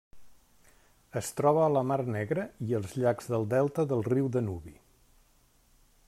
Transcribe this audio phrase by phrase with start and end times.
[1.21, 4.75] Es troba a la Mar Negra i als llacs del delta del riu Danubi.